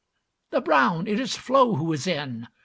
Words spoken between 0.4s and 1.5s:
The brown! It is